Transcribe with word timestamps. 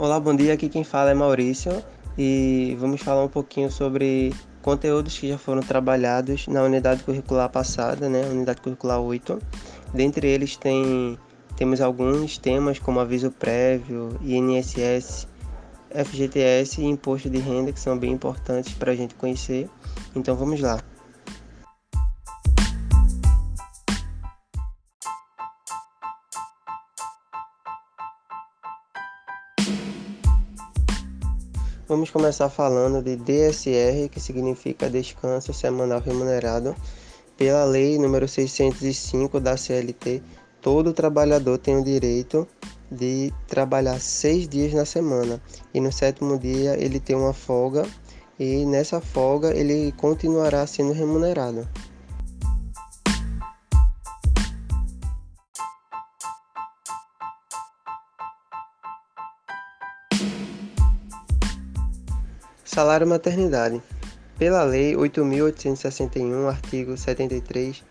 Olá, 0.00 0.20
bom 0.20 0.32
dia. 0.32 0.54
Aqui 0.54 0.68
quem 0.68 0.84
fala 0.84 1.10
é 1.10 1.14
Maurício 1.14 1.82
e 2.16 2.76
vamos 2.78 3.00
falar 3.00 3.24
um 3.24 3.28
pouquinho 3.28 3.68
sobre 3.68 4.32
conteúdos 4.62 5.18
que 5.18 5.28
já 5.28 5.36
foram 5.36 5.60
trabalhados 5.60 6.46
na 6.46 6.62
unidade 6.62 7.02
curricular 7.02 7.50
passada, 7.50 8.08
né, 8.08 8.22
unidade 8.30 8.60
curricular 8.60 9.00
8. 9.00 9.40
Dentre 9.92 10.28
eles 10.28 10.56
tem 10.56 11.18
temos 11.56 11.80
alguns 11.80 12.38
temas 12.38 12.78
como 12.78 13.00
aviso 13.00 13.32
prévio, 13.32 14.16
INSS, 14.22 15.26
FGTS 15.90 16.80
e 16.80 16.84
imposto 16.84 17.28
de 17.28 17.38
renda 17.38 17.72
que 17.72 17.80
são 17.80 17.98
bem 17.98 18.12
importantes 18.12 18.72
para 18.74 18.92
a 18.92 18.94
gente 18.94 19.16
conhecer. 19.16 19.68
Então 20.14 20.36
vamos 20.36 20.60
lá. 20.60 20.78
Vamos 31.88 32.10
começar 32.10 32.50
falando 32.50 33.02
de 33.02 33.16
DSR, 33.16 34.10
que 34.10 34.20
significa 34.20 34.90
Descanso 34.90 35.54
Semanal 35.54 36.00
Remunerado. 36.00 36.76
Pela 37.34 37.64
Lei 37.64 37.98
número 37.98 38.28
605 38.28 39.40
da 39.40 39.56
CLT, 39.56 40.22
todo 40.60 40.92
trabalhador 40.92 41.56
tem 41.56 41.78
o 41.78 41.82
direito 41.82 42.46
de 42.92 43.32
trabalhar 43.46 43.98
seis 44.00 44.46
dias 44.46 44.74
na 44.74 44.84
semana 44.84 45.40
e 45.72 45.80
no 45.80 45.90
sétimo 45.90 46.38
dia 46.38 46.76
ele 46.78 47.00
tem 47.00 47.16
uma 47.16 47.32
folga 47.32 47.86
e 48.38 48.66
nessa 48.66 49.00
folga 49.00 49.56
ele 49.56 49.90
continuará 49.92 50.66
sendo 50.66 50.92
remunerado. 50.92 51.66
Salário 62.78 63.08
maternidade. 63.08 63.82
Pela 64.38 64.62
Lei 64.62 64.94
8.861, 64.94 66.46
artigo 66.46 66.96
73, 66.96 67.82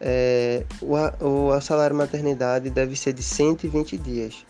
é, 0.00 0.64
o, 0.80 1.48
o 1.48 1.60
salário 1.60 1.94
maternidade 1.94 2.70
deve 2.70 2.96
ser 2.96 3.12
de 3.12 3.22
120 3.22 3.98
dias 3.98 4.46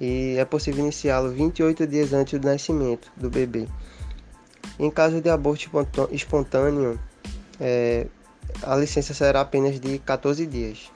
e 0.00 0.36
é 0.38 0.44
possível 0.46 0.82
iniciá-lo 0.82 1.30
28 1.30 1.86
dias 1.86 2.14
antes 2.14 2.40
do 2.40 2.48
nascimento 2.48 3.12
do 3.14 3.28
bebê. 3.28 3.68
Em 4.78 4.90
caso 4.90 5.20
de 5.20 5.28
aborto 5.28 5.68
espontâneo, 6.10 6.98
é, 7.60 8.06
a 8.62 8.74
licença 8.74 9.12
será 9.12 9.42
apenas 9.42 9.78
de 9.78 9.98
14 9.98 10.46
dias. 10.46 10.90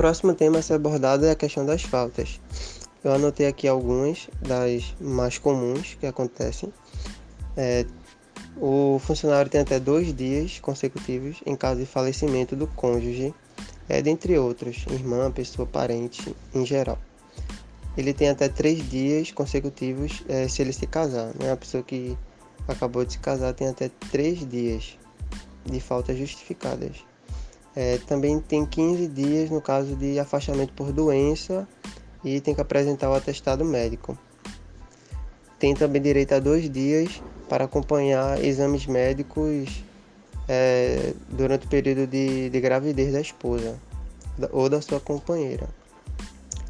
Próximo 0.00 0.32
tema 0.32 0.60
a 0.60 0.62
ser 0.62 0.72
abordado 0.72 1.26
é 1.26 1.30
a 1.30 1.34
questão 1.34 1.66
das 1.66 1.82
faltas. 1.82 2.40
Eu 3.04 3.12
anotei 3.12 3.46
aqui 3.46 3.68
algumas 3.68 4.30
das 4.40 4.94
mais 4.98 5.36
comuns 5.36 5.94
que 6.00 6.06
acontecem. 6.06 6.72
É, 7.54 7.84
o 8.56 8.98
funcionário 8.98 9.50
tem 9.50 9.60
até 9.60 9.78
dois 9.78 10.16
dias 10.16 10.58
consecutivos 10.58 11.42
em 11.44 11.54
caso 11.54 11.80
de 11.80 11.86
falecimento 11.86 12.56
do 12.56 12.66
cônjuge, 12.66 13.34
é, 13.90 14.00
dentre 14.00 14.38
outros, 14.38 14.86
irmã, 14.90 15.30
pessoa, 15.30 15.68
parente 15.68 16.34
em 16.54 16.64
geral. 16.64 16.96
Ele 17.94 18.14
tem 18.14 18.30
até 18.30 18.48
três 18.48 18.88
dias 18.88 19.30
consecutivos 19.30 20.24
é, 20.30 20.48
se 20.48 20.62
ele 20.62 20.72
se 20.72 20.86
casar. 20.86 21.34
Né? 21.38 21.52
A 21.52 21.56
pessoa 21.58 21.82
que 21.82 22.16
acabou 22.66 23.04
de 23.04 23.12
se 23.12 23.18
casar 23.18 23.52
tem 23.52 23.68
até 23.68 23.90
três 24.10 24.48
dias 24.48 24.98
de 25.66 25.78
faltas 25.78 26.16
justificadas. 26.16 27.09
É, 27.74 27.98
também 27.98 28.40
tem 28.40 28.66
15 28.66 29.06
dias 29.08 29.50
no 29.50 29.60
caso 29.60 29.94
de 29.94 30.18
afastamento 30.18 30.72
por 30.72 30.92
doença 30.92 31.68
e 32.24 32.40
tem 32.40 32.54
que 32.54 32.60
apresentar 32.60 33.10
o 33.10 33.14
atestado 33.14 33.64
médico. 33.64 34.18
Tem 35.58 35.74
também 35.74 36.00
direito 36.02 36.32
a 36.32 36.38
dois 36.38 36.68
dias 36.68 37.22
para 37.48 37.64
acompanhar 37.64 38.42
exames 38.42 38.86
médicos 38.86 39.84
é, 40.48 41.14
durante 41.28 41.66
o 41.66 41.68
período 41.68 42.06
de, 42.06 42.50
de 42.50 42.60
gravidez 42.60 43.12
da 43.12 43.20
esposa 43.20 43.78
ou 44.50 44.68
da 44.68 44.80
sua 44.80 44.98
companheira. 44.98 45.68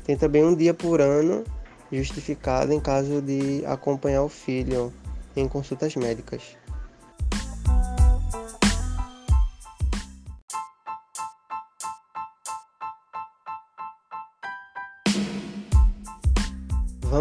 Tem 0.04 0.16
também 0.16 0.44
um 0.44 0.54
dia 0.54 0.74
por 0.74 1.00
ano 1.00 1.44
justificado 1.90 2.72
em 2.72 2.80
caso 2.80 3.22
de 3.22 3.64
acompanhar 3.66 4.22
o 4.22 4.28
filho 4.28 4.92
em 5.36 5.48
consultas 5.48 5.94
médicas. 5.96 6.42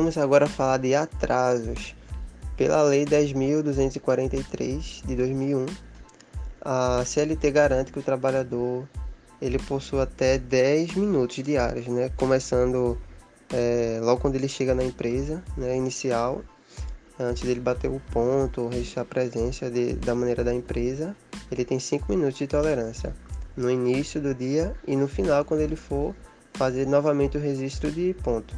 Vamos 0.09 0.23
agora 0.23 0.47
falar 0.47 0.77
de 0.77 0.95
atrasos. 0.95 1.93
Pela 2.57 2.81
Lei 2.81 3.05
10.243 3.05 5.05
de 5.05 5.15
2001, 5.15 5.67
a 6.63 7.03
CLT 7.05 7.51
garante 7.51 7.91
que 7.91 7.99
o 7.99 8.01
trabalhador 8.01 8.89
ele 9.39 9.59
possui 9.59 10.01
até 10.01 10.39
10 10.39 10.95
minutos 10.95 11.43
diários, 11.43 11.85
né? 11.85 12.09
Começando 12.17 12.97
é, 13.53 13.99
logo 14.01 14.19
quando 14.19 14.33
ele 14.33 14.47
chega 14.47 14.73
na 14.73 14.83
empresa, 14.83 15.43
né? 15.55 15.77
Inicial, 15.77 16.41
antes 17.19 17.43
dele 17.43 17.59
bater 17.59 17.91
o 17.91 18.01
ponto, 18.11 18.67
registrar 18.67 19.03
a 19.03 19.05
presença 19.05 19.69
de, 19.69 19.93
da 19.93 20.15
maneira 20.15 20.43
da 20.43 20.55
empresa, 20.55 21.15
ele 21.51 21.63
tem 21.63 21.79
5 21.79 22.07
minutos 22.09 22.39
de 22.39 22.47
tolerância 22.47 23.15
no 23.55 23.69
início 23.69 24.19
do 24.19 24.33
dia 24.33 24.75
e 24.87 24.95
no 24.95 25.07
final 25.07 25.45
quando 25.45 25.61
ele 25.61 25.75
for 25.75 26.15
fazer 26.55 26.87
novamente 26.87 27.37
o 27.37 27.39
registro 27.39 27.91
de 27.91 28.15
ponto. 28.23 28.55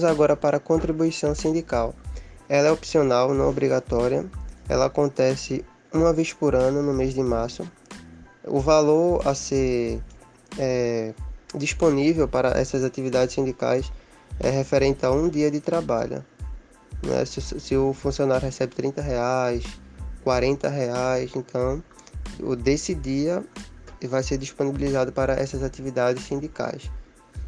Vamos 0.00 0.12
agora 0.12 0.34
para 0.34 0.56
a 0.56 0.60
contribuição 0.60 1.34
sindical. 1.34 1.94
Ela 2.48 2.68
é 2.68 2.72
opcional, 2.72 3.34
não 3.34 3.50
obrigatória. 3.50 4.24
Ela 4.66 4.86
acontece 4.86 5.62
uma 5.92 6.10
vez 6.10 6.32
por 6.32 6.54
ano, 6.54 6.82
no 6.82 6.94
mês 6.94 7.12
de 7.12 7.22
março. 7.22 7.70
O 8.46 8.60
valor 8.60 9.20
a 9.28 9.34
ser 9.34 10.00
é, 10.58 11.12
disponível 11.54 12.26
para 12.26 12.58
essas 12.58 12.82
atividades 12.82 13.34
sindicais 13.34 13.92
é 14.38 14.48
referente 14.48 15.04
a 15.04 15.10
um 15.10 15.28
dia 15.28 15.50
de 15.50 15.60
trabalho. 15.60 16.24
Né? 17.02 17.22
Se, 17.26 17.42
se, 17.42 17.76
o 17.76 17.92
funcionário 17.92 18.46
recebe 18.46 18.74
30 18.74 19.02
reais, 19.02 19.64
40 20.24 20.66
reais, 20.70 21.30
então 21.36 21.84
o 22.42 22.56
desse 22.56 22.94
dia 22.94 23.44
vai 24.08 24.22
ser 24.22 24.38
disponibilizado 24.38 25.12
para 25.12 25.34
essas 25.34 25.62
atividades 25.62 26.24
sindicais. 26.24 26.90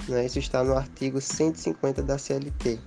Né? 0.09 0.27
Isso 0.27 0.39
está 0.39 0.65
no 0.65 0.77
artigo 0.77 1.21
150 1.21 2.03
da 2.03 2.19
CLT. 2.19 2.79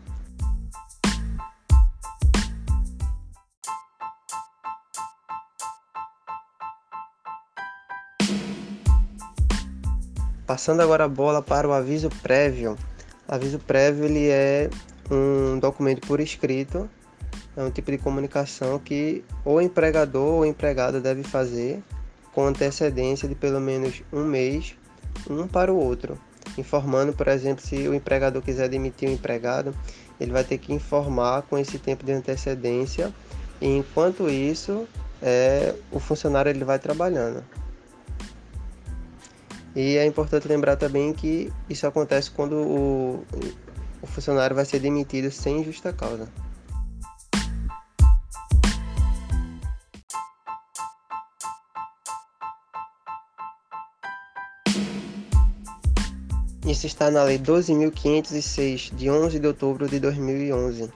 Passando 10.46 10.82
agora 10.82 11.06
a 11.06 11.08
bola 11.08 11.42
para 11.42 11.68
o 11.68 11.74
aviso 11.74 12.10
prévio. 12.22 12.78
Aviso 13.28 13.58
prévio 13.60 14.06
ele 14.06 14.30
é 14.30 14.70
um 15.10 15.58
documento 15.58 16.06
por 16.06 16.20
escrito, 16.20 16.88
é 17.58 17.64
um 17.64 17.72
tipo 17.72 17.90
de 17.90 17.98
comunicação 17.98 18.78
que 18.78 19.24
o 19.44 19.60
empregador 19.60 20.36
ou 20.36 20.46
empregada 20.46 21.02
deve 21.02 21.24
fazer 21.24 21.82
com 22.32 22.46
antecedência 22.46 23.28
de 23.28 23.34
pelo 23.34 23.60
menos 23.60 24.04
um 24.14 24.24
mês, 24.24 24.76
um 25.28 25.48
para 25.48 25.74
o 25.74 25.78
outro 25.78 26.20
informando, 26.58 27.14
por 27.14 27.28
exemplo, 27.28 27.66
se 27.66 27.88
o 27.88 27.94
empregador 27.94 28.42
quiser 28.42 28.70
demitir 28.70 29.10
o 29.10 29.12
empregado, 29.12 29.76
ele 30.20 30.32
vai 30.32 30.44
ter 30.44 30.58
que 30.58 30.74
informar 30.74 31.44
com 31.44 31.58
esse 31.58 31.78
tempo 31.78 32.06
de 32.06 32.12
antecedência. 32.12 33.14
E 33.62 33.68
enquanto 33.68 34.30
isso, 34.30 34.88
é, 35.22 35.76
o 35.92 36.00
funcionário 36.00 36.50
ele 36.50 36.64
vai 36.64 36.80
trabalhando. 36.80 37.44
E 39.76 39.98
é 39.98 40.06
importante 40.06 40.48
lembrar 40.48 40.78
também 40.78 41.12
que 41.12 41.52
isso 41.70 41.86
acontece 41.86 42.32
quando 42.32 42.56
o, 42.56 43.26
o 44.02 44.08
funcionário 44.08 44.56
vai 44.56 44.64
ser 44.64 44.80
demitido 44.80 45.30
sem 45.30 45.64
justa 45.64 45.92
causa. 45.92 46.30
Isso 56.66 56.88
está 56.88 57.12
na 57.12 57.22
Lei 57.22 57.38
12.506, 57.38 58.96
de 58.96 59.08
11 59.08 59.40
de 59.40 59.46
outubro 59.46 59.88
de 59.88 60.00
2011. 60.00 60.92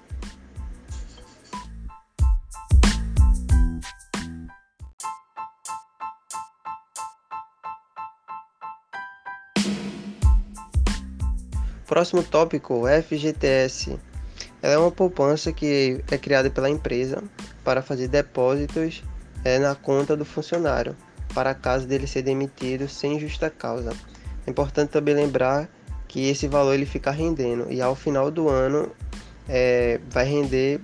Próximo 11.86 12.24
tópico, 12.24 12.86
FGTS. 12.88 14.00
Ela 14.64 14.74
é 14.74 14.78
uma 14.80 14.92
poupança 14.92 15.54
que 15.54 16.04
é 16.10 16.18
criada 16.18 16.50
pela 16.50 16.68
empresa 16.68 17.24
para 17.64 17.84
fazer 17.84 18.08
depósitos 18.08 19.04
é, 19.46 19.60
na 19.60 19.76
conta 19.76 20.18
do 20.18 20.26
funcionário, 20.26 20.96
para 21.32 21.54
caso 21.54 21.86
dele 21.86 22.08
ser 22.08 22.24
demitido 22.24 22.90
sem 22.90 23.20
justa 23.20 23.52
causa. 23.52 23.92
É 24.46 24.52
importante 24.52 24.90
também 24.90 25.16
lembrar 25.16 25.70
que 26.08 26.28
esse 26.28 26.48
valor 26.48 26.74
ele 26.74 26.86
fica 26.86 27.12
rendendo 27.12 27.72
e 27.72 27.82
ao 27.82 27.96
final 27.96 28.32
do 28.32 28.50
ano 28.50 28.92
é, 29.48 30.00
vai 30.10 30.26
render 30.26 30.82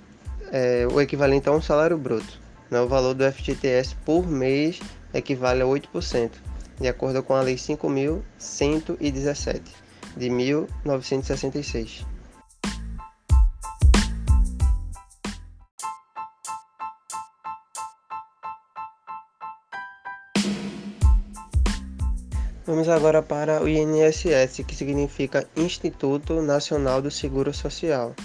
é, 0.52 0.88
o 0.92 1.02
equivalente 1.02 1.50
a 1.50 1.52
um 1.52 1.62
salário 1.62 1.98
bruto. 1.98 2.40
Né? 2.70 2.80
O 2.80 2.88
valor 2.88 3.14
do 3.14 3.30
FGTS 3.32 3.96
por 4.06 4.28
mês 4.28 4.80
equivale 5.14 5.62
a 5.62 5.66
8%, 5.66 6.32
de 6.80 6.88
acordo 6.88 7.22
com 7.24 7.34
a 7.34 7.42
Lei 7.42 7.56
5.117 7.56 9.62
de 10.16 10.30
1966. 10.30 12.15
Vamos 22.66 22.90
agora 22.90 23.22
para 23.22 23.62
o 23.62 23.70
INSS, 23.70 24.64
que 24.66 24.76
significa 24.76 25.48
Instituto 25.56 26.42
Nacional 26.42 27.00
do 27.00 27.12
Seguro 27.12 27.54
Social. 27.54 28.16